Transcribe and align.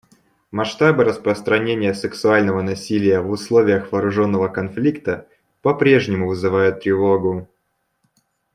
Масштабы 0.49 1.03
распространения 1.03 1.93
сексуального 1.93 2.63
насилия 2.63 3.19
в 3.21 3.29
условиях 3.29 3.91
вооруженного 3.91 4.47
конфликта 4.47 5.29
попрежнему 5.61 6.27
вызывают 6.29 6.79
тревогу. 6.81 7.47